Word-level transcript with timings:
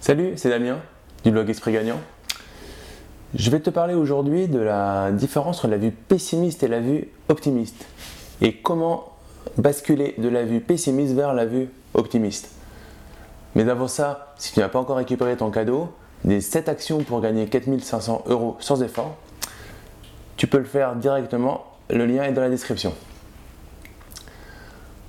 Salut, 0.00 0.32
c'est 0.36 0.48
Damien 0.48 0.78
du 1.24 1.30
blog 1.30 1.50
Esprit 1.50 1.72
Gagnant. 1.72 2.00
Je 3.34 3.50
vais 3.50 3.60
te 3.60 3.68
parler 3.68 3.92
aujourd'hui 3.92 4.48
de 4.48 4.58
la 4.58 5.12
différence 5.12 5.58
entre 5.58 5.68
la 5.68 5.76
vue 5.76 5.90
pessimiste 5.90 6.62
et 6.62 6.68
la 6.68 6.80
vue 6.80 7.08
optimiste 7.28 7.84
et 8.40 8.56
comment 8.56 9.12
basculer 9.58 10.14
de 10.16 10.30
la 10.30 10.44
vue 10.44 10.60
pessimiste 10.60 11.12
vers 11.12 11.34
la 11.34 11.44
vue 11.44 11.68
optimiste. 11.92 12.48
Mais 13.54 13.68
avant 13.68 13.88
ça, 13.88 14.32
si 14.38 14.54
tu 14.54 14.60
n'as 14.60 14.70
pas 14.70 14.78
encore 14.78 14.96
récupéré 14.96 15.36
ton 15.36 15.50
cadeau, 15.50 15.92
des 16.24 16.40
7 16.40 16.70
actions 16.70 17.04
pour 17.04 17.20
gagner 17.20 17.46
4500 17.46 18.24
euros 18.28 18.56
sans 18.58 18.82
effort, 18.82 19.16
tu 20.38 20.46
peux 20.46 20.58
le 20.58 20.64
faire 20.64 20.96
directement. 20.96 21.66
Le 21.90 22.06
lien 22.06 22.22
est 22.22 22.32
dans 22.32 22.40
la 22.40 22.48
description. 22.48 22.94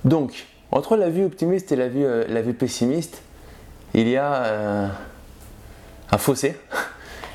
Donc, 0.03 0.47
entre 0.69 0.97
la 0.97 1.09
vue 1.09 1.23
optimiste 1.23 1.71
et 1.71 1.77
la 1.77 1.87
vue, 1.87 2.03
euh, 2.03 2.25
la 2.27 2.41
vue 2.41 2.53
pessimiste, 2.53 3.23
il 3.93 4.07
y 4.07 4.17
a 4.17 4.33
euh, 4.45 4.87
un 6.11 6.17
fossé. 6.17 6.57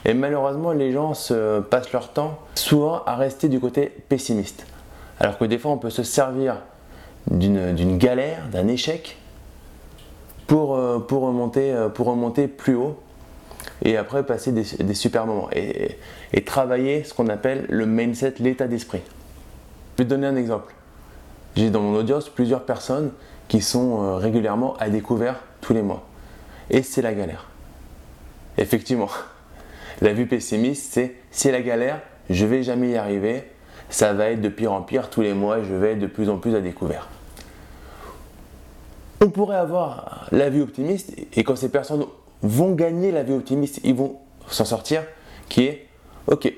Et 0.04 0.14
malheureusement, 0.14 0.72
les 0.72 0.92
gens 0.92 1.14
se 1.14 1.60
passent 1.60 1.92
leur 1.92 2.12
temps 2.12 2.38
souvent 2.54 3.02
à 3.06 3.16
rester 3.16 3.48
du 3.48 3.60
côté 3.60 3.92
pessimiste. 4.08 4.66
Alors 5.18 5.38
que 5.38 5.44
des 5.44 5.58
fois, 5.58 5.72
on 5.72 5.78
peut 5.78 5.90
se 5.90 6.02
servir 6.02 6.58
d'une 7.30 7.98
galère, 7.98 8.46
d'un 8.52 8.68
échec, 8.68 9.18
pour, 10.46 10.76
euh, 10.76 10.98
euh, 10.98 11.88
pour 11.88 12.06
remonter 12.06 12.46
plus 12.46 12.76
haut 12.76 13.00
et 13.82 13.96
après 13.96 14.24
passer 14.24 14.52
des, 14.52 14.94
super 14.94 15.26
moments 15.26 15.48
et, 15.52 15.98
et, 16.32 16.44
travailler 16.44 17.02
ce 17.02 17.12
qu'on 17.12 17.28
appelle 17.28 17.66
le 17.68 17.84
mindset, 17.84 18.34
l'état 18.38 18.68
d'esprit. 18.68 19.02
Je 19.96 20.02
vais 20.02 20.08
te 20.08 20.10
donner 20.10 20.28
un 20.28 20.36
exemple. 20.36 20.72
J'ai 21.56 21.70
dans 21.70 21.80
mon 21.80 21.96
audience 21.96 22.28
plusieurs 22.28 22.62
personnes 22.62 23.10
qui 23.48 23.60
sont 23.60 24.16
régulièrement 24.18 24.76
à 24.78 24.88
découvert 24.88 25.40
tous 25.60 25.74
les 25.74 25.82
mois 25.82 26.06
et 26.70 26.82
c'est 26.82 27.02
la 27.02 27.14
galère. 27.14 27.46
Effectivement, 28.58 29.08
la 30.00 30.12
vue 30.12 30.26
pessimiste, 30.26 30.92
c'est 30.92 31.16
c'est 31.30 31.52
la 31.52 31.60
galère, 31.60 32.00
je 32.30 32.46
vais 32.46 32.62
jamais 32.62 32.90
y 32.90 32.96
arriver, 32.96 33.44
ça 33.90 34.14
va 34.14 34.30
être 34.30 34.40
de 34.40 34.48
pire 34.48 34.72
en 34.72 34.80
pire 34.80 35.10
tous 35.10 35.20
les 35.20 35.34
mois, 35.34 35.62
je 35.62 35.74
vais 35.74 35.92
être 35.92 35.98
de 35.98 36.06
plus 36.06 36.30
en 36.30 36.38
plus 36.38 36.54
à 36.54 36.60
découvert. 36.60 37.08
On 39.20 39.28
pourrait 39.28 39.56
avoir 39.56 40.28
la 40.32 40.48
vue 40.48 40.62
optimiste, 40.62 41.12
et 41.34 41.44
quand 41.44 41.56
ces 41.56 41.68
personnes 41.68 42.06
vont 42.42 42.72
gagner 42.72 43.12
la 43.12 43.22
vue 43.22 43.34
optimiste, 43.34 43.80
ils 43.84 43.94
vont 43.94 44.16
s'en 44.48 44.64
sortir, 44.64 45.02
qui 45.48 45.64
est, 45.64 45.86
ok, 46.26 46.52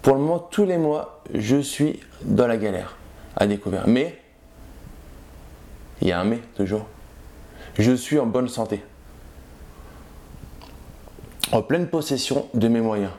pour 0.00 0.14
le 0.14 0.20
moment, 0.20 0.38
tous 0.38 0.64
les 0.64 0.78
mois, 0.78 1.22
je 1.34 1.60
suis 1.60 2.00
dans 2.22 2.46
la 2.46 2.56
galère, 2.56 2.96
à 3.36 3.46
découvert. 3.46 3.86
Mais, 3.86 4.18
il 6.00 6.08
y 6.08 6.12
a 6.12 6.20
un 6.20 6.24
mais 6.24 6.40
toujours, 6.56 6.86
je 7.78 7.92
suis 7.92 8.18
en 8.18 8.26
bonne 8.26 8.48
santé 8.48 8.82
en 11.52 11.62
pleine 11.62 11.88
possession 11.88 12.46
de 12.54 12.68
mes 12.68 12.80
moyens. 12.80 13.12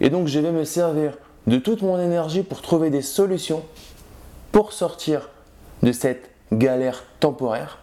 Et 0.00 0.10
donc 0.10 0.26
je 0.26 0.38
vais 0.38 0.52
me 0.52 0.64
servir 0.64 1.16
de 1.46 1.58
toute 1.58 1.82
mon 1.82 2.00
énergie 2.00 2.42
pour 2.42 2.62
trouver 2.62 2.90
des 2.90 3.02
solutions 3.02 3.62
pour 4.52 4.72
sortir 4.72 5.30
de 5.82 5.92
cette 5.92 6.30
galère 6.52 7.04
temporaire 7.20 7.78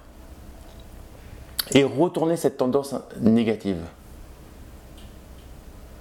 et 1.72 1.84
retourner 1.84 2.36
cette 2.36 2.58
tendance 2.58 2.96
négative. 3.20 3.78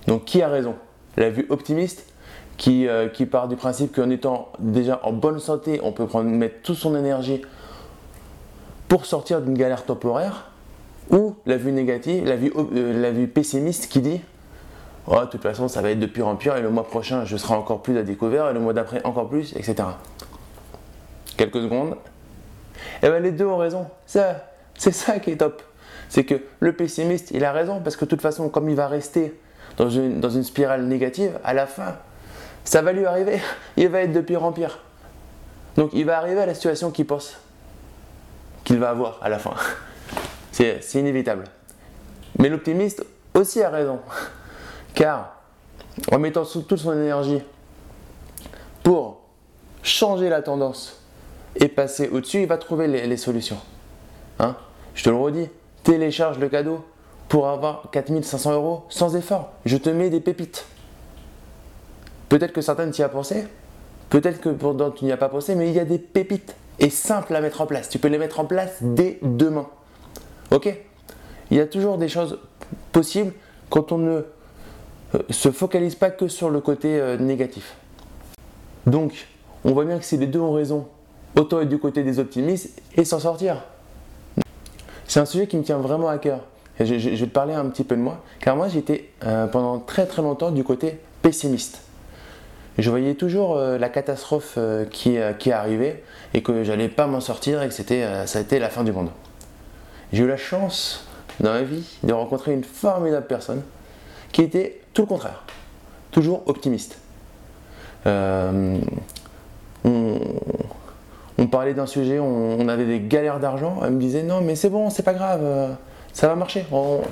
Donc 0.07 0.25
qui 0.25 0.43
a 0.43 0.49
raison? 0.49 0.75
La 1.17 1.31
vue 1.31 1.47
optimiste 1.51 2.07
qui, 2.57 2.89
euh, 2.89 3.09
qui 3.09 3.27
part 3.27 3.49
du 3.49 3.57
principe 3.57 3.95
qu'en 3.95 4.11
étant 4.11 4.49
déjà 4.59 5.01
en 5.05 5.13
bonne 5.13 5.39
santé, 5.41 5.81
on 5.83 5.93
peut 5.93 6.07
prendre, 6.07 6.29
mettre 6.29 6.63
toute 6.63 6.77
son 6.77 6.97
énergie 6.97 7.43
pour 8.89 9.07
sortir 9.07 9.41
d'une 9.41 9.57
galère 9.57 9.85
temporaire 9.85 10.52
ou 11.13 11.37
la 11.47 11.57
vue 11.57 11.73
négative, 11.73 12.25
la 12.27 12.37
vue, 12.37 12.53
euh, 12.57 13.01
la 13.01 13.11
vue 13.11 13.29
pessimiste 13.29 13.89
qui 13.89 14.01
dit 14.01 14.21
oh, 15.07 15.21
de 15.21 15.27
toute 15.27 15.43
façon, 15.43 15.69
ça 15.69 15.83
va 15.83 15.91
être 15.91 16.01
de 16.01 16.07
pire 16.07 16.27
en 16.27 16.37
pire, 16.37 16.57
et 16.57 16.63
le 16.63 16.71
mois 16.71 16.85
prochain, 16.85 17.25
je 17.25 17.37
serai 17.37 17.55
encore 17.55 17.83
plus 17.83 17.97
à 17.99 18.03
découvert, 18.03 18.49
et 18.49 18.53
le 18.53 18.61
mois 18.61 18.73
d'après, 18.73 19.05
encore 19.05 19.29
plus, 19.29 19.55
etc. 19.57 19.77
Quelques 21.37 21.61
secondes. 21.61 21.97
Et 23.03 23.07
eh 23.07 23.11
bien, 23.11 23.21
les 23.21 23.33
deux 23.33 23.47
ont 23.47 23.59
raison. 23.59 23.87
C'est 24.07 24.93
ça 24.93 25.19
qui 25.19 25.31
est 25.31 25.37
top. 25.37 25.63
C'est 26.09 26.25
que 26.25 26.43
le 26.61 26.73
pessimiste, 26.73 27.31
il 27.31 27.45
a 27.45 27.53
raison, 27.53 27.81
parce 27.83 27.97
que 27.97 28.05
de 28.05 28.11
toute 28.11 28.21
façon, 28.21 28.49
comme 28.49 28.69
il 28.69 28.77
va 28.77 28.89
rester 28.89 29.39
dans 29.77 29.89
une, 29.89 30.21
dans 30.21 30.31
une 30.31 30.45
spirale 30.45 30.85
négative, 30.85 31.39
à 31.45 31.55
la 31.55 31.67
fin, 31.67 31.97
ça 32.65 32.83
va 32.83 32.93
lui 32.93 33.07
arriver. 33.07 33.41
Il 33.77 33.89
va 33.89 34.03
être 34.03 34.13
de 34.13 34.21
pire 34.21 34.45
en 34.45 34.53
pire. 34.53 34.79
Donc, 35.77 35.91
il 35.95 36.05
va 36.05 36.19
arriver 36.19 36.41
à 36.41 36.47
la 36.47 36.55
situation 36.55 36.91
qu'il 36.91 37.07
pense 37.07 37.39
qu'il 38.63 38.79
va 38.79 38.91
avoir 38.91 39.19
à 39.23 39.31
la 39.31 39.39
fin. 39.39 39.55
C'est 40.53 40.95
inévitable. 40.95 41.45
Mais 42.39 42.49
l'optimiste 42.49 43.05
aussi 43.35 43.63
a 43.63 43.71
raison. 43.71 44.01
Car 44.95 45.43
en 46.11 46.19
mettant 46.19 46.45
toute 46.45 46.77
son 46.77 46.93
énergie 46.93 47.41
pour 48.83 49.21
changer 49.83 50.29
la 50.29 50.43
tendance 50.43 51.01
et 51.57 51.69
passer 51.69 52.09
au-dessus, 52.09 52.43
il 52.43 52.47
va 52.47 52.59
trouver 52.59 52.87
les, 52.87 53.17
solutions. 53.17 53.59
Hein? 54.39 54.57
Je 54.95 55.05
te 55.05 55.11
le 55.11 55.17
redis, 55.17 55.49
télécharge 55.83 56.39
le 56.39 56.49
cadeau 56.49 56.85
pour 57.29 57.49
avoir 57.49 57.91
4500 57.91 58.53
euros 58.53 58.85
sans 58.89 59.17
effort. 59.17 59.53
Je 59.65 59.77
te 59.77 59.91
mets 59.91 60.11
des 60.11 60.21
pépites. 60.21 60.67
Peut-être 62.29 62.53
que 62.53 62.63
certaines 62.63 62.91
t'y 62.91 63.03
as 63.03 63.09
pensé, 63.09 63.47
peut-être 64.09 64.41
que 64.41 64.49
pour 64.49 64.77
tu 64.95 65.05
n'y 65.05 65.13
as 65.13 65.17
pas 65.17 65.29
pensé, 65.29 65.55
mais 65.55 65.69
il 65.69 65.75
y 65.75 65.81
a 65.81 65.85
des 65.85 65.99
pépites 65.99 66.55
et 66.79 66.91
simples 66.91 67.37
à 67.37 67.41
mettre 67.41 67.61
en 67.61 67.67
place. 67.67 67.89
Tu 67.89 67.99
peux 67.99 68.09
les 68.09 68.19
mettre 68.19 68.41
en 68.41 68.45
place 68.45 68.79
dès 68.81 69.19
demain. 69.23 69.69
Ok 70.53 70.75
Il 71.51 71.57
y 71.57 71.61
a 71.61 71.67
toujours 71.67 71.97
des 71.97 72.09
choses 72.09 72.39
possibles 72.93 73.33
quand 73.71 73.91
on 73.91 73.99
ne 73.99 74.23
euh, 75.15 75.19
se 75.31 75.51
focalise 75.51 75.95
pas 75.95 76.11
que 76.11 76.29
sur 76.29 76.51
le 76.51 76.61
côté 76.61 77.01
euh, 77.01 77.17
négatif. 77.17 77.75
Donc, 78.87 79.29
on 79.65 79.73
voit 79.73 79.87
bien 79.87 79.99
que 79.99 80.05
si 80.05 80.19
les 80.19 80.27
deux 80.27 80.41
ont 80.41 80.53
raison, 80.53 80.87
autant 81.37 81.63
être 81.63 81.69
du 81.69 81.79
côté 81.79 82.03
des 82.03 82.19
optimistes 82.19 82.79
et 82.97 83.05
s'en 83.05 83.19
sortir. 83.19 83.65
C'est 85.07 85.21
un 85.21 85.25
sujet 85.25 85.47
qui 85.47 85.57
me 85.57 85.63
tient 85.63 85.79
vraiment 85.79 86.09
à 86.09 86.19
cœur. 86.19 86.41
je, 86.79 86.95
vais 86.95 87.17
te 87.17 87.25
parler 87.25 87.55
un 87.55 87.67
petit 87.67 87.85
peu 87.85 87.97
de 87.97 88.03
moi, 88.03 88.23
car 88.41 88.55
moi 88.55 88.69
j'étais 88.69 89.09
euh, 89.25 89.47
pendant 89.47 89.79
très 89.79 90.07
très 90.07 90.21
longtemps 90.21 90.51
du 90.51 90.65
côté 90.65 90.99
pessimiste. 91.23 91.81
Je 92.79 92.89
voyais 92.91 93.15
toujours 93.15 93.57
la 93.57 93.89
catastrophe 93.91 94.59
qui, 94.91 95.19
qui 95.39 95.53
arrivait 95.53 96.03
et 96.33 96.43
que 96.43 96.65
j'allais 96.65 96.89
pas 96.89 97.07
m'en 97.07 97.21
sortir 97.21 97.63
et 97.63 97.69
que 97.69 97.75
c'était, 97.75 98.27
ça 98.27 98.39
a 98.39 98.43
été 98.43 98.59
la 98.59 98.71
fin 98.71 98.83
du 98.83 98.93
monde. 98.93 99.11
J'ai 100.13 100.25
eu 100.25 100.27
la 100.27 100.37
chance 100.37 101.07
dans 101.41 101.53
ma 101.53 101.63
vie 101.63 101.85
de 102.03 102.13
rencontrer 102.13 102.53
une 102.53 102.65
formidable 102.65 103.27
personne 103.27 103.63
qui 104.31 104.43
était 104.43 104.81
tout 104.93 105.03
le 105.03 105.09
contraire, 105.09 105.45
toujours 106.11 106.43
optimiste. 106.47 106.99
Euh, 108.07 108.79
on, 109.85 110.19
parlait 111.51 111.75
d'un 111.75 111.87
sujet, 111.87 112.19
on, 112.19 112.67
avait 112.69 112.85
des 112.85 113.01
galères 113.01 113.41
d'argent, 113.41 113.81
elle 113.85 113.93
me 113.93 114.01
disait 114.01 114.23
non 114.23 114.41
mais 114.41 114.55
c'est 114.55 114.71
bon, 114.71 114.91
c'est 114.91 115.03
pas 115.03 115.13
grave, 115.13 115.41
euh, 115.43 115.69
ça 116.13 116.29
va 116.29 116.35
marcher, 116.35 116.65
on, 116.73 117.03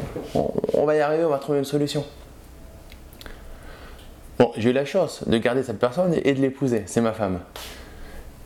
va 0.85 0.97
y 0.97 1.01
arriver, 1.01 1.25
on 1.25 1.29
va 1.29 1.39
trouver 1.39 1.59
une 1.59 1.65
solution. 1.65 2.05
Bon, 4.39 4.53
j'ai 4.57 4.71
eu 4.71 4.73
la 4.73 4.87
chance 4.87 5.29
de 5.29 5.37
garder 5.37 5.63
cette 5.63 5.79
personne 5.79 6.15
et 6.15 6.33
de 6.33 6.41
l'épouser, 6.41 6.85
c'est 6.87 7.03
ma 7.03 7.13
femme. 7.13 7.41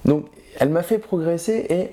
Donc 0.05 0.27
elle 0.59 0.69
m'a 0.71 0.83
fait 0.83 0.99
progresser 0.99 1.67
et 1.71 1.91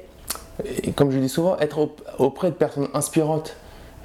comme 0.96 1.12
je 1.12 1.18
dis 1.18 1.30
souvent, 1.30 1.58
être 1.60 1.90
auprès 2.20 2.50
de 2.50 2.56
personnes 2.56 2.88
inspirantes, 2.94 3.56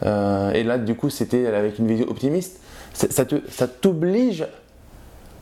euh, 0.05 0.53
et 0.53 0.63
là 0.63 0.79
du 0.79 0.95
coup 0.95 1.11
c'était 1.11 1.47
avec 1.47 1.79
une 1.79 1.87
vision 1.87 2.07
optimiste, 2.09 2.61
ça 2.93 3.25
t'oblige 3.69 4.47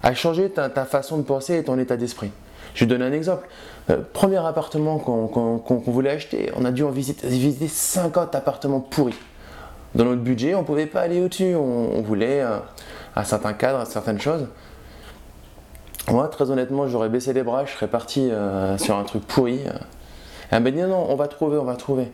à 0.03 0.15
changer 0.15 0.50
ta, 0.50 0.69
façon 0.84 1.16
de 1.19 1.22
penser 1.22 1.56
et 1.56 1.65
ton 1.65 1.78
état 1.78 1.97
d'esprit. 1.97 2.31
Je 2.75 2.84
donne 2.84 3.03
un 3.03 3.12
exemple. 3.12 3.47
Euh, 3.91 3.98
premier 4.12 4.44
appartement 4.44 4.98
qu'on 4.98 5.82
voulait 5.87 6.10
acheter, 6.10 6.50
on 6.56 6.65
a 6.65 6.72
dû 6.72 6.82
en 6.82 6.91
visiter, 6.91 7.28
visiter 7.28 7.69
50 7.69 8.34
appartements 8.34 8.81
pourris. 8.81 9.19
Dans 9.94 10.04
notre 10.04 10.22
budget, 10.22 10.56
on 10.56 10.62
ne 10.62 10.66
pouvait 10.66 10.86
pas 10.86 11.03
aller 11.03 11.21
au-dessus. 11.21 11.54
On, 11.54 12.03
voulait 12.03 12.42
euh, 12.42 12.59
un 13.15 13.22
certain 13.22 13.53
cadre, 13.53 13.86
certaines 13.86 14.21
choses. 14.21 14.48
Moi, 16.10 16.27
très 16.28 16.50
honnêtement, 16.50 16.89
j'aurais 16.89 17.09
baissé 17.09 17.33
les 17.33 17.45
bras, 17.45 17.65
je 17.65 17.72
serais 17.72 17.86
parti 17.86 18.30
sur 18.77 18.97
un 18.97 19.04
truc 19.04 19.24
pourri. 19.27 19.60
Elle 20.54 20.62
m'a 20.62 20.71
dit 20.71 20.78
non, 20.83 21.06
on 21.09 21.16
va 21.16 21.27
trouver, 21.27 21.59
on 21.59 21.65
va 21.65 21.74
trouver. 21.74 22.12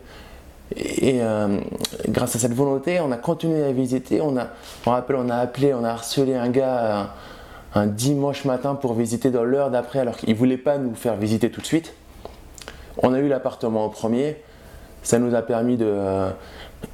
Et 0.75 1.19
euh, 1.21 1.61
grâce 2.09 2.37
à 2.37 2.39
cette 2.39 2.55
volonté, 2.55 2.99
on 3.01 3.13
a 3.13 3.19
continué 3.19 3.63
à 3.63 3.73
visiter. 3.73 4.23
On 4.23 4.35
a, 4.39 4.47
on 4.87 4.93
rappelle, 4.93 5.17
on 5.17 5.29
a 5.29 5.37
appelé, 5.37 5.75
on 5.75 5.85
a 5.85 5.91
harcelé 5.91 6.35
un 6.35 6.49
gars 6.49 7.11
un, 7.75 7.87
dimanche 7.87 8.47
matin 8.47 8.77
pour 8.77 8.95
visiter 8.95 9.31
dans 9.31 9.45
l'heure 9.45 9.71
d'après, 9.71 9.99
alors 9.99 10.17
qu'il 10.17 10.35
voulait 10.35 10.57
pas 10.57 10.79
nous 10.79 10.95
faire 10.95 11.17
visiter 11.17 11.51
tout 11.51 11.61
de 11.61 11.67
suite. 11.67 11.93
On 12.97 13.13
a 13.13 13.19
eu 13.19 13.29
l'appartement 13.29 13.85
au 13.85 13.91
premier. 13.91 14.39
Ça 15.03 15.19
nous 15.19 15.35
a 15.35 15.43
permis 15.43 15.77
de, 15.77 16.31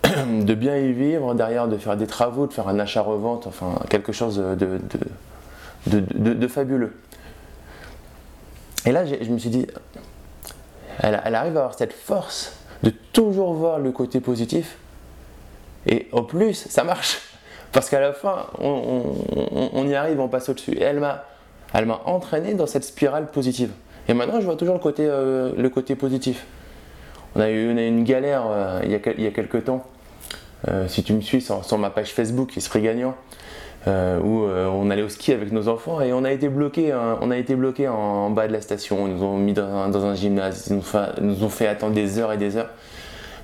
de 0.43 0.55
bien 0.55 0.77
y 0.79 0.93
vivre, 0.93 1.33
derrière 1.35 1.69
de 1.69 1.77
faire 1.77 1.97
des 1.97 2.09
travaux, 2.09 2.49
de 2.49 2.53
faire 2.53 2.67
un 2.67 2.81
achat-revente, 2.81 3.47
enfin 3.47 3.79
quelque 3.89 4.11
chose 4.11 4.39
de, 4.39 4.81
de, 5.87 6.33
de 6.35 6.49
fabuleux. 6.49 6.97
Et 8.85 8.91
là, 8.93 9.05
je 9.05 9.31
me 9.31 9.39
suis 9.39 9.51
dit, 9.51 9.67
elle, 11.01 11.15
arrive 11.35 11.57
à 11.57 11.61
avoir 11.61 11.75
cette 11.75 11.93
force 11.93 12.57
de 12.83 12.91
toujours 13.13 13.55
voir 13.55 13.79
le 13.79 13.91
côté 13.93 14.21
positif 14.21 14.77
Et 15.87 16.09
au 16.13 16.23
plus, 16.23 16.55
ça 16.55 16.85
marche. 16.85 17.21
Parce 17.73 17.91
qu'à 17.91 18.01
la 18.01 18.13
fin, 18.13 18.47
on, 18.59 19.87
y 19.87 19.95
arrive, 19.95 20.21
on 20.21 20.29
passe 20.29 20.49
au-dessus. 20.49 20.79
Elle 20.81 21.01
m'a, 21.01 21.23
entraîné 22.05 22.55
dans 22.55 22.67
cette 22.67 22.85
spirale 22.85 23.27
positive. 23.27 23.71
Et 24.09 24.15
maintenant, 24.15 24.41
je 24.41 24.47
vois 24.47 24.57
toujours 24.57 24.75
le 24.75 24.81
côté, 24.81 25.07
euh, 25.07 25.53
le 25.57 25.69
côté 25.69 25.97
positif. 25.97 26.47
On 27.35 27.41
a 27.41 27.51
eu 27.51 27.71
une 27.71 28.05
galère 28.05 28.45
euh, 28.49 28.81
il, 28.85 28.93
y 28.93 28.95
a, 28.95 28.99
il, 29.19 29.27
a, 29.27 29.31
quelques 29.31 29.65
temps. 29.65 29.85
Euh, 30.69 30.89
si 30.89 31.03
tu 31.03 31.13
me 31.13 31.21
suis 31.21 31.43
sur, 31.43 31.79
ma 31.79 31.91
page 31.91 32.13
Facebook, 32.13 32.57
Esprit 32.57 32.81
Gagnant, 32.81 33.15
où 33.87 33.91
on 33.91 34.91
allait 34.91 35.03
au 35.03 35.09
ski 35.09 35.33
avec 35.33 35.53
nos 35.53 35.69
enfants 35.69 36.01
et 36.01 36.13
on 36.13 36.25
a 36.25 36.33
été 36.33 36.49
bloqué, 36.49 36.93
on 37.21 37.31
a 37.31 37.37
été 37.37 37.57
en, 37.89 38.31
bas 38.31 38.49
de 38.49 38.53
la 38.53 38.61
station. 38.61 39.07
Ils 39.07 39.15
nous 39.15 39.23
ont 39.23 39.37
mis 39.37 39.53
dans 39.53 40.05
un, 40.05 40.15
gymnase, 40.15 40.69
ils 40.71 40.77
nous, 41.25 41.45
ont 41.45 41.49
fait 41.49 41.69
attendre 41.69 41.95
des 41.95 42.19
heures 42.19 42.33
et 42.33 42.37
des 42.37 42.57
heures. 42.57 42.71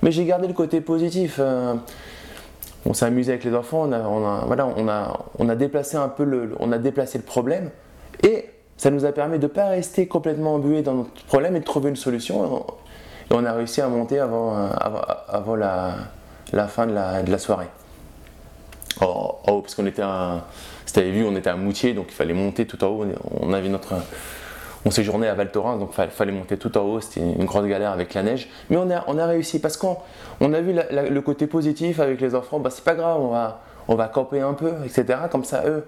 Mais 0.02 0.10
j'ai 0.10 0.24
gardé 0.24 0.48
le 0.48 0.54
côté 0.54 0.80
positif 0.80 1.40
on 2.84 2.94
s'est 2.94 3.06
amusé 3.06 3.32
avec 3.32 3.44
les 3.44 3.54
enfants, 3.54 3.88
on 3.88 5.48
a, 5.48 5.54
déplacé 5.54 5.96
un 5.96 6.08
peu 6.08 6.24
le, 6.24 6.56
problème 7.24 7.70
et 8.22 8.46
ça 8.76 8.90
nous 8.90 9.04
a 9.04 9.12
permis 9.12 9.38
de 9.38 9.44
ne 9.44 9.48
pas 9.48 9.66
rester 9.66 10.08
complètement 10.08 10.54
embué 10.54 10.82
dans 10.82 10.94
notre 10.94 11.24
problème 11.26 11.54
et 11.56 11.60
de 11.60 11.64
trouver 11.64 11.90
une 11.90 11.96
solution. 11.96 12.66
Et 13.30 13.34
on 13.34 13.44
a 13.44 13.52
réussi 13.52 13.80
à 13.80 13.88
monter 13.88 14.18
avant, 14.18 14.68
la, 15.56 16.68
fin 16.68 16.86
de 16.86 16.92
la 16.92 17.38
soirée. 17.38 17.68
Oh, 19.00 19.38
oh 19.46 19.60
parce 19.60 19.74
qu'on 19.74 19.86
était 19.86 20.02
à, 20.02 20.44
vu, 20.96 21.24
on 21.24 21.34
était 21.36 21.50
à 21.50 21.56
Moutier, 21.56 21.94
donc 21.94 22.06
il 22.08 22.14
fallait 22.14 22.34
monter 22.34 22.66
tout 22.66 22.82
en 22.84 22.88
haut. 22.88 23.06
On 23.40 23.52
avait 23.52 23.68
notre, 23.68 23.94
on 24.84 24.90
séjournait 24.90 25.28
à 25.28 25.34
Val 25.34 25.50
Thorens, 25.50 25.78
donc 25.78 25.90
il 25.96 26.10
fallait 26.10 26.32
monter 26.32 26.56
tout 26.56 26.76
en 26.76 26.82
haut, 26.82 27.00
c'était 27.00 27.20
une 27.20 27.44
grosse 27.44 27.66
galère 27.66 27.92
avec 27.92 28.14
la 28.14 28.22
neige. 28.22 28.48
Mais 28.68 28.76
on 28.76 28.90
a, 28.90 29.04
on 29.06 29.18
a 29.18 29.26
réussi 29.26 29.60
parce 29.60 29.76
qu'on 29.76 29.96
on 30.40 30.52
a 30.52 30.60
vu 30.60 30.74
le 30.74 31.20
côté 31.20 31.46
positif 31.46 32.00
avec 32.00 32.20
les 32.20 32.34
enfants, 32.34 32.58
bah, 32.58 32.70
c'est 32.70 32.84
pas 32.84 32.94
grave, 32.94 33.20
on 33.20 33.28
va, 33.28 33.62
on 33.88 33.94
va 33.94 34.08
camper 34.08 34.40
un 34.40 34.54
peu, 34.54 34.72
etc. 34.84 35.20
Comme 35.30 35.44
ça, 35.44 35.64
eux, 35.66 35.84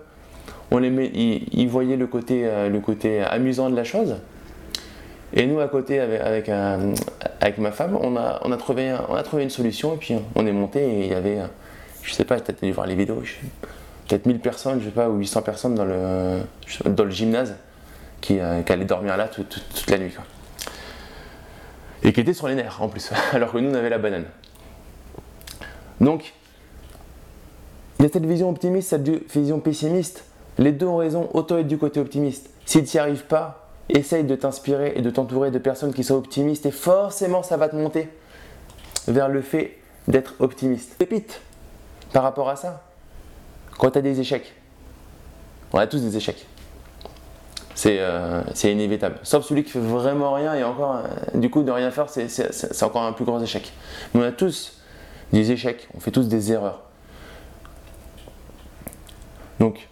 on 0.71 0.79
les 0.79 0.91
met, 0.91 1.06
ils, 1.06 1.69
voyaient 1.69 1.97
le 1.97 2.06
côté, 2.06 2.43
euh, 2.45 2.69
le 2.69 2.81
côté 2.81 3.21
amusant 3.21 3.69
de 3.69 3.77
la 3.77 3.85
chose. 3.85 4.17
Et 5.33 5.47
nous, 5.47 5.59
à 5.59 5.67
côté, 5.67 5.99
avec, 5.99 6.21
avec, 6.21 6.49
euh, 6.49 6.95
avec 7.41 7.59
ma 7.59 7.73
femme, 7.73 7.99
on 8.01 8.17
a, 8.17 8.41
on, 8.45 8.53
a 8.53 8.56
trouvé, 8.56 8.95
on 9.09 9.15
a 9.15 9.23
trouvé 9.25 9.43
une 9.43 9.51
solution 9.51 9.95
et 9.95 9.97
puis 9.97 10.15
on 10.37 10.47
est 10.47 10.53
monté 10.53 10.81
et 10.81 11.05
il 11.06 11.11
y 11.11 11.15
avait, 11.15 11.39
je 12.05 12.12
sais 12.12 12.25
pas, 12.25 12.39
peut-être 12.39 12.65
voir 12.73 12.87
les 12.87 12.95
vidéos, 12.95 13.23
peut-être 14.06 14.27
1000 14.27 14.41
personnes, 14.41 14.81
je 14.81 14.87
sais 14.87 14.91
pas, 14.91 15.09
ou 15.09 15.17
800 15.17 15.43
personnes 15.43 15.75
dans 15.75 15.85
le, 15.85 16.41
dans 16.85 17.05
le 17.05 17.11
gymnase 17.11 17.56
qui, 18.21 18.39
euh, 18.39 18.62
allait 18.69 18.85
dormir 18.85 19.17
là 19.17 19.29
toute, 19.29 19.62
la 19.89 19.99
nuit. 19.99 20.15
Et 22.03 22.12
qui 22.12 22.21
était 22.21 22.35
sur 22.35 22.49
les 22.49 22.55
nerfs 22.55 22.83
en 22.83 22.89
plus, 22.89 23.11
alors 23.33 23.53
que 23.53 23.59
nous 23.59 23.71
on 23.71 23.75
avait 23.75 23.91
la 23.91 23.99
banane. 23.99 24.27
Donc, 26.01 26.35
il 27.99 28.03
y 28.03 28.06
a 28.06 28.12
cette 28.12 28.27
vision 28.27 28.51
optimiste, 28.51 28.91
cette 28.91 29.09
vision 29.33 29.61
pessimiste. 29.61 30.25
Les 30.59 30.73
deux 30.73 30.87
ont 30.87 30.99
raison, 30.99 31.31
autant 31.33 31.59
être 31.59 31.67
du 31.67 31.79
côté 31.79 32.01
optimiste. 32.01 32.51
Si 32.67 32.85
tu 32.85 32.97
n'y 32.97 33.01
arrives 33.01 33.25
pas, 33.25 33.71
essaye 33.89 34.25
de 34.25 34.35
t'inspirer 34.35 34.93
et 34.97 35.03
de 35.03 35.11
t'entourer 35.11 35.51
de 35.51 35.59
personnes 35.59 35.95
qui 35.95 36.05
sont 36.05 36.15
optimistes 36.15 36.67
et 36.67 36.71
forcément 36.71 37.43
ça 37.43 37.56
va 37.56 37.69
te 37.69 37.77
monter 37.77 38.09
vers 39.09 39.29
le 39.29 39.43
fait 39.43 39.79
d'être 40.09 40.35
optimiste. 40.41 40.97
Pépite 40.99 41.41
par 42.14 42.22
rapport 42.22 42.49
à 42.49 42.55
ça. 42.55 42.81
Quand 43.76 43.90
tu 43.90 43.99
as 43.99 44.00
des 44.00 44.20
échecs, 44.20 44.55
on 45.72 45.78
a 45.78 45.87
tous 45.88 46.00
des 46.00 46.16
échecs. 46.16 46.46
Euh, 47.87 48.43
c'est 48.55 48.72
inévitable. 48.72 49.19
Sauf 49.25 49.44
celui 49.44 49.64
qui 49.64 49.72
fait 49.72 49.81
vraiment 49.81 50.32
rien 50.32 50.55
et 50.55 50.62
encore, 50.62 50.96
euh, 50.96 51.38
du 51.38 51.50
coup, 51.50 51.64
de 51.64 51.72
rien 51.72 51.90
faire, 51.90 52.08
c'est 52.08 52.82
encore 52.84 53.02
un 53.02 53.12
plus 53.12 53.25
grand 53.25 53.43
échec. 53.43 53.72
Mais 54.14 54.20
on 54.20 54.22
a 54.22 54.31
tous 54.31 54.81
des 55.32 55.50
échecs, 55.50 55.88
on 55.94 56.00
fait 56.00 56.12
tous 56.12 56.28
des 56.28 56.52
erreurs. 56.52 56.82
Donc, 59.58 59.88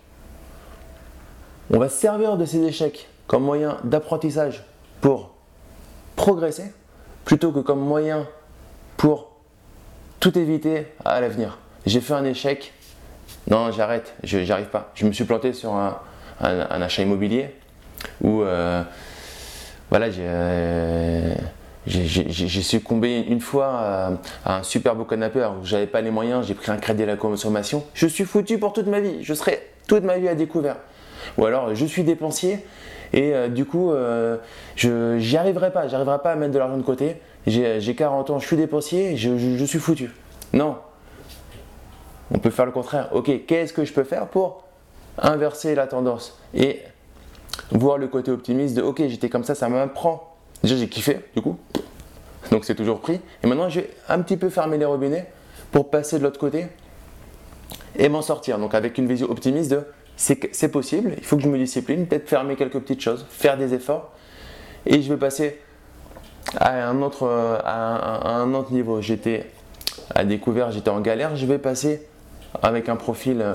on 1.72 1.78
va 1.78 1.88
se 1.88 1.96
servir 1.96 2.36
de 2.36 2.44
ces 2.44 2.62
échecs 2.62 3.08
comme 3.26 3.42
moyen 3.42 3.78
d'apprentissage 3.82 4.64
pour 5.00 5.32
progresser, 6.14 6.72
plutôt 7.24 7.50
que 7.50 7.58
comme 7.58 7.80
moyen 7.80 8.28
pour 8.96 9.32
tout 10.20 10.38
éviter 10.38 10.86
à 11.04 11.20
l'avenir. 11.20 11.58
J'ai 11.86 12.00
fait 12.00 12.14
un 12.14 12.24
échec, 12.24 12.72
non, 13.50 13.72
j'arrête, 13.72 14.14
j'arrive 14.22 14.66
pas. 14.66 14.92
Je 14.94 15.06
me 15.06 15.12
suis 15.12 15.24
planté 15.24 15.52
sur 15.52 15.74
un 15.74 16.00
achat 16.40 17.02
immobilier, 17.02 17.50
où 18.20 18.42
euh, 18.42 18.82
voilà, 19.90 20.06
euh, 20.06 21.34
j'ai 21.86 22.62
succombé 22.62 23.24
une 23.28 23.40
fois 23.40 24.18
à, 24.44 24.56
un 24.58 24.62
super 24.62 24.94
beau 24.94 25.04
canapé 25.04 25.40
alors 25.40 25.60
que 25.60 25.66
j'avais 25.66 25.86
pas 25.86 26.00
les 26.00 26.10
moyens, 26.10 26.46
j'ai 26.46 26.54
pris 26.54 26.70
un 26.70 26.76
crédit 26.76 27.02
à 27.02 27.06
la 27.06 27.16
consommation. 27.16 27.84
Je 27.94 28.06
suis 28.06 28.24
foutu 28.24 28.58
pour 28.58 28.72
toute 28.72 28.86
ma 28.86 29.00
vie, 29.00 29.22
je 29.22 29.34
serai 29.34 29.60
toute 29.88 30.04
ma 30.04 30.18
vie 30.18 30.28
à 30.28 30.34
découvert. 30.34 30.76
Ou 31.38 31.46
alors 31.46 31.74
je 31.74 31.86
suis 31.86 32.02
dépensier 32.02 32.58
et 33.12 33.34
euh, 33.34 33.48
du 33.48 33.64
coup 33.64 33.92
je 34.76 35.18
j'y 35.18 35.36
arriverai 35.36 35.72
pas, 35.72 35.88
j'arriverai 35.88 36.18
pas 36.18 36.32
à 36.32 36.36
mettre 36.36 36.52
de 36.52 36.58
l'argent 36.58 36.76
de 36.76 36.82
côté. 36.82 37.16
J'ai 37.46 37.94
40 37.94 38.30
ans, 38.30 38.38
je 38.38 38.46
suis 38.46 38.56
dépensier, 38.56 39.16
je, 39.16 39.36
je 39.36 39.64
suis 39.64 39.80
foutu. 39.80 40.10
Non. 40.52 40.76
On 42.30 42.38
peut 42.38 42.50
faire 42.50 42.66
le 42.66 42.72
contraire. 42.72 43.08
Ok, 43.12 43.30
qu'est-ce 43.46 43.72
que 43.72 43.84
je 43.84 43.92
peux 43.92 44.04
faire 44.04 44.28
pour 44.28 44.64
inverser 45.18 45.74
la 45.74 45.86
tendance 45.86 46.38
et 46.54 46.80
voir 47.70 47.98
le 47.98 48.08
côté 48.08 48.30
optimiste 48.30 48.76
de 48.76 48.82
ok, 48.82 49.02
j'étais 49.08 49.28
comme 49.28 49.44
ça, 49.44 49.54
ça 49.54 49.68
m'apprend. 49.68 50.36
Déjà, 50.62 50.76
j'ai 50.76 50.88
kiffé, 50.88 51.20
du 51.34 51.42
coup, 51.42 51.58
donc 52.50 52.64
c'est 52.64 52.74
toujours 52.74 53.00
pris. 53.00 53.20
Et 53.42 53.46
maintenant, 53.46 53.68
je 53.68 53.80
vais 53.80 53.90
un 54.08 54.20
petit 54.20 54.36
peu 54.36 54.48
fermer 54.48 54.78
les 54.78 54.84
robinets 54.84 55.26
pour 55.70 55.90
passer 55.90 56.18
de 56.18 56.22
l'autre 56.22 56.38
côté 56.38 56.66
et 57.96 58.08
m'en 58.08 58.22
sortir. 58.22 58.58
Donc, 58.58 58.74
avec 58.74 58.96
une 58.96 59.06
vision 59.06 59.30
optimiste 59.30 59.70
de 59.70 59.84
c'est 60.16 60.68
possible, 60.68 61.14
il 61.18 61.24
faut 61.24 61.36
que 61.36 61.42
je 61.42 61.48
me 61.48 61.58
discipline, 61.58 62.06
peut-être 62.06 62.28
fermer 62.28 62.54
quelques 62.54 62.78
petites 62.78 63.00
choses, 63.00 63.26
faire 63.28 63.56
des 63.58 63.74
efforts 63.74 64.12
et 64.86 65.02
je 65.02 65.12
vais 65.12 65.18
passer 65.18 65.58
à 66.56 66.88
un 66.88 67.02
autre, 67.02 67.24
autre 67.24 68.72
niveau. 68.72 69.00
J'étais 69.00 69.50
à 70.14 70.24
découvert, 70.24 70.70
j'étais 70.70 70.90
en 70.90 71.00
galère, 71.00 71.34
je 71.34 71.46
vais 71.46 71.58
passer 71.58 72.06
avec 72.60 72.88
un 72.88 72.96
profil 72.96 73.40
euh, 73.40 73.54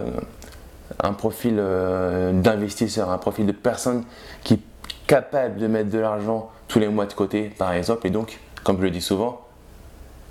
un 1.04 1.14
profil 1.14 1.58
euh, 1.60 2.34
d'investisseur, 2.34 3.10
un 3.10 3.18
profil 3.18 3.46
de 3.46 3.52
personne 3.52 4.04
qui 4.44 4.56
est 4.56 4.62
capable 5.06 5.58
de 5.58 5.68
mettre 5.68 5.90
de 5.90 6.00
l'argent 6.00 6.50
tous 6.68 6.80
les 6.80 6.88
mois 6.88 7.06
de 7.06 7.14
côté, 7.14 7.50
par 7.50 7.74
exemple, 7.74 8.08
et 8.08 8.10
donc, 8.10 8.40
comme 8.64 8.78
je 8.78 8.84
le 8.84 8.92
dis 8.92 9.02
souvent, 9.02 9.42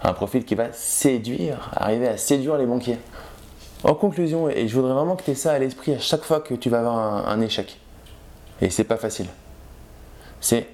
un 0.02 0.12
profil 0.12 0.44
qui 0.44 0.54
va 0.54 0.72
séduire, 0.72 1.70
arriver 1.74 2.08
à 2.08 2.16
séduire 2.16 2.58
les 2.58 2.66
banquiers. 2.66 2.98
En 3.84 3.94
conclusion, 3.94 4.48
et 4.48 4.68
je 4.68 4.74
voudrais 4.74 4.92
vraiment 4.92 5.16
que 5.16 5.22
tu 5.22 5.30
aies 5.30 5.34
ça 5.34 5.52
à 5.52 5.58
l'esprit 5.58 5.94
à 5.94 5.98
chaque 5.98 6.24
fois 6.24 6.40
que 6.40 6.54
tu 6.54 6.68
vas 6.68 6.80
avoir 6.80 7.28
un, 7.28 7.40
échec. 7.40 7.78
Et 8.60 8.70
c'est 8.70 8.84
pas 8.84 8.96
facile. 8.96 9.26
C'est 10.40 10.66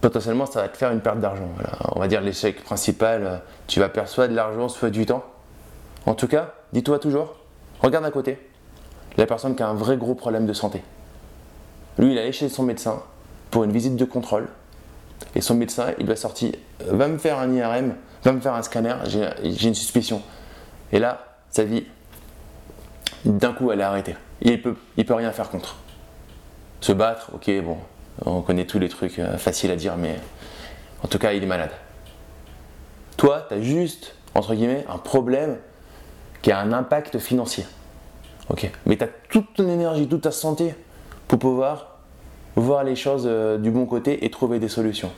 potentiellement 0.00 0.46
ça 0.46 0.62
va 0.62 0.68
te 0.68 0.76
faire 0.76 0.92
une 0.92 1.00
perte 1.00 1.20
d'argent. 1.20 1.48
On 1.94 2.00
va 2.00 2.08
dire 2.08 2.20
l'échec 2.20 2.62
principal, 2.62 3.42
tu 3.66 3.80
vas 3.80 3.88
perdre 3.88 4.08
soit 4.08 4.28
de 4.28 4.34
l'argent, 4.34 4.68
soit 4.68 4.90
du 4.90 5.04
temps. 5.04 5.24
En 6.08 6.14
tout 6.14 6.26
cas, 6.26 6.54
dis-toi 6.72 6.98
toujours, 6.98 7.36
regarde 7.82 8.06
à 8.06 8.10
côté, 8.10 8.38
la 9.18 9.26
personne 9.26 9.54
qui 9.54 9.62
a 9.62 9.68
un 9.68 9.74
vrai 9.74 9.98
gros 9.98 10.14
problème 10.14 10.46
de 10.46 10.54
santé. 10.54 10.82
Lui, 11.98 12.12
il 12.12 12.18
allé 12.18 12.32
chez 12.32 12.48
son 12.48 12.62
médecin 12.62 13.02
pour 13.50 13.64
une 13.64 13.72
visite 13.72 13.94
de 13.94 14.06
contrôle. 14.06 14.48
Et 15.34 15.42
son 15.42 15.54
médecin, 15.54 15.92
il 15.98 16.06
lui 16.06 16.12
a 16.12 16.16
sorti 16.16 16.54
Va 16.80 17.08
me 17.08 17.18
faire 17.18 17.38
un 17.38 17.52
IRM, 17.52 17.94
va 18.24 18.32
me 18.32 18.40
faire 18.40 18.54
un 18.54 18.62
scanner, 18.62 18.94
j'ai 19.04 19.68
une 19.68 19.74
suspicion. 19.74 20.22
Et 20.92 20.98
là, 20.98 21.26
sa 21.50 21.64
vie, 21.64 21.84
d'un 23.26 23.52
coup, 23.52 23.70
elle 23.70 23.80
est 23.80 23.84
arrêtée. 23.84 24.16
Il 24.40 24.52
ne 24.52 24.56
peut, 24.56 24.76
il 24.96 25.04
peut 25.04 25.12
rien 25.12 25.30
faire 25.32 25.50
contre. 25.50 25.76
Se 26.80 26.92
battre, 26.92 27.32
ok, 27.34 27.50
bon, 27.62 27.76
on 28.24 28.40
connaît 28.40 28.64
tous 28.64 28.78
les 28.78 28.88
trucs 28.88 29.18
euh, 29.18 29.36
faciles 29.36 29.70
à 29.70 29.76
dire, 29.76 29.98
mais 29.98 30.18
en 31.04 31.08
tout 31.08 31.18
cas, 31.18 31.34
il 31.34 31.42
est 31.42 31.46
malade. 31.46 31.72
Toi, 33.18 33.44
tu 33.46 33.54
as 33.56 33.60
juste, 33.60 34.14
entre 34.34 34.54
guillemets, 34.54 34.86
un 34.88 34.96
problème 34.96 35.58
qui 36.48 36.52
a 36.52 36.60
un 36.60 36.72
impact 36.72 37.18
financier. 37.18 37.66
Ok, 38.48 38.70
mais 38.86 38.96
tu 38.96 39.04
as 39.04 39.08
toute 39.28 39.52
ton 39.52 39.68
énergie, 39.68 40.08
toute 40.08 40.22
ta 40.22 40.30
santé 40.30 40.74
pour 41.26 41.38
pouvoir 41.38 41.98
voir 42.56 42.84
les 42.84 42.96
choses 42.96 43.24
euh, 43.26 43.58
du 43.58 43.70
bon 43.70 43.84
côté 43.84 44.24
et 44.24 44.30
trouver 44.30 44.58
des 44.58 44.68
solutions. 44.68 45.10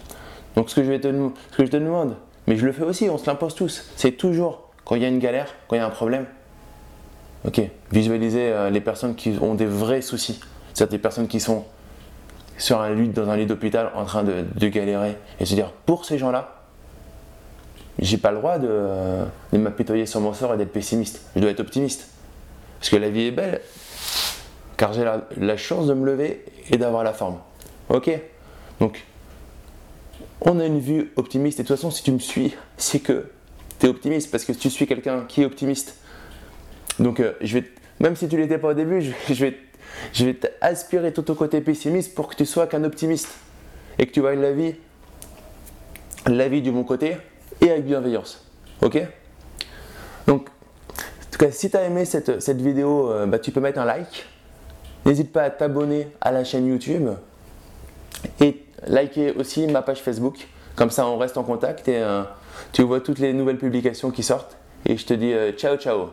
Donc 0.57 0.71
ce 0.71 0.75
que, 0.75 0.83
je 0.83 0.91
vais 0.91 0.99
te, 0.99 1.07
ce 1.53 1.57
que 1.57 1.65
je 1.65 1.71
te 1.71 1.77
demande, 1.77 2.17
mais 2.49 2.57
je 2.57 2.67
le 2.67 2.73
fais 2.73 2.83
aussi, 2.83 3.09
on 3.09 3.17
se 3.17 3.27
l'impose 3.27 3.55
tous, 3.55 3.93
c'est 3.95 4.11
toujours 4.11 4.71
quand 4.85 4.97
il 4.97 5.03
y 5.03 5.05
a 5.05 5.09
une 5.09 5.21
galère, 5.21 5.55
quand 5.69 5.77
il 5.77 5.79
y 5.79 5.83
a 5.83 5.87
un 5.87 5.91
problème, 5.91 6.27
ok, 7.47 7.61
visualiser 7.93 8.51
euh, 8.51 8.71
les 8.71 8.81
personnes 8.81 9.15
qui 9.15 9.39
ont 9.41 9.55
des 9.55 9.67
vrais 9.67 10.03
soucis, 10.03 10.41
c'est-à-dire 10.75 10.99
des 10.99 10.99
personnes 10.99 11.29
qui 11.29 11.39
sont 11.39 11.65
sur 12.59 12.81
un 12.81 12.93
lit, 12.93 13.11
dans 13.11 13.31
un 13.31 13.37
lit 13.37 13.47
d'hôpital 13.47 13.93
en 13.95 14.05
train 14.05 14.25
de, 14.25 14.47
de 14.53 14.67
galérer 14.67 15.17
et 15.39 15.45
se 15.45 15.55
dire 15.55 15.71
pour 15.87 16.07
ces 16.07 16.19
gens-là, 16.19 16.60
j'ai 18.01 18.17
pas 18.17 18.31
le 18.31 18.39
droit 18.39 18.59
de, 18.59 19.25
de 19.53 19.59
m'apitoyer 19.59 20.07
sur 20.07 20.21
mon 20.21 20.33
sort 20.33 20.55
et 20.55 20.57
d'être 20.57 20.73
pessimiste. 20.73 21.23
Je 21.37 21.41
dois 21.41 21.51
être 21.51 21.61
optimiste. 21.61 22.09
Parce 22.81 22.89
que 22.89 22.97
la 22.97 23.11
vie 23.11 23.27
est 23.27 23.31
belle, 23.31 23.61
car 24.79 24.95
j'ai 24.95 25.05
la, 25.05 25.57
chance 25.59 25.87
de 25.87 25.93
me 25.93 26.07
lever 26.07 26.43
et 26.71 26.79
d'avoir 26.79 27.05
la 27.05 27.13
forme. 27.13 27.39
Ok 27.91 28.11
Donc, 28.81 29.05
on 30.41 30.59
a 30.59 30.65
une 30.65 30.81
vue 30.81 31.13
optimiste. 31.17 31.61
Et 31.61 31.63
de 31.63 31.69
toute 31.69 31.77
façon, 31.77 31.91
si 31.91 32.03
tu 32.03 32.11
me 32.11 32.19
suis, 32.19 32.55
c'est 32.79 33.01
que 33.01 33.27
tu 33.79 33.87
es 33.87 33.89
optimiste 33.91 34.31
parce 34.31 34.47
que 34.47 34.53
tu 34.53 34.71
suis 34.71 34.87
quelqu'un 34.87 35.25
qui 35.29 35.43
est 35.43 35.45
optimiste. 35.45 35.97
Donc, 36.99 37.21
euh, 37.21 37.35
je 37.43 37.59
vais, 37.59 37.71
même 38.01 38.17
si 38.17 38.29
tu 38.29 38.39
l'étais 38.39 38.57
pas 38.57 38.69
au 38.69 38.75
début, 38.75 39.03
je, 39.03 39.35
vais, 39.35 39.59
je 40.15 40.25
vais 40.25 40.35
t'aspirer 40.35 41.13
tout 41.13 41.31
au 41.31 41.35
côté 41.35 41.61
pessimiste 41.61 42.15
pour 42.15 42.29
que 42.29 42.37
tu 42.37 42.47
sois 42.47 42.67
qu'un 42.67 42.85
optimiste 42.85 43.29
et 43.99 44.07
que 44.07 44.13
tu 44.13 44.21
vois 44.21 44.35
la 44.35 44.53
vie, 44.53 44.75
la 46.27 46.49
vie 46.49 46.63
du 46.63 46.73
bon 46.73 46.85
côté 46.85 47.19
et 47.61 47.71
avec 47.71 47.85
bienveillance. 47.85 48.45
Ok? 48.83 49.01
Donc, 50.27 50.49
en 50.49 51.31
tout 51.31 51.39
cas, 51.39 51.51
si 51.51 51.71
tu 51.71 51.77
as 51.77 51.85
aimé 51.85 52.05
cette, 52.05 52.41
cette 52.41 52.61
vidéo, 52.61 53.11
euh, 53.11 53.27
bah, 53.27 53.39
tu 53.39 53.51
peux 53.51 53.61
mettre 53.61 53.79
un 53.79 53.85
like. 53.85 54.27
N'hésite 55.07 55.33
pas 55.33 55.43
à 55.43 55.51
t'abonner 55.51 56.09
à 56.21 56.31
la 56.31 56.45
chaîne 56.45 56.67
YouTube 56.67 57.09
et 58.41 58.63
liker 58.87 59.33
aussi 59.33 59.67
ma 59.67 59.81
page 59.83 60.01
Facebook. 60.03 60.47
Comme 60.77 60.91
ça, 60.91 61.07
on 61.07 61.17
reste 61.17 61.39
en 61.39 61.43
contact 61.43 61.89
et 61.89 61.99
euh, 61.99 62.23
tu 62.73 62.83
vois 62.83 63.01
toutes 63.01 63.19
les 63.19 63.33
nouvelles 63.33 63.59
publications 63.59 64.11
qui 64.11 64.23
sortent. 64.23 64.57
Et 64.87 64.97
je 64.97 65.07
te 65.07 65.15
dis 65.15 65.35
ciao 65.57 65.77
ciao 65.77 66.11